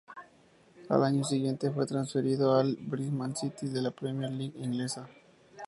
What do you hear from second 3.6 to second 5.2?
de la Premier League inglesa.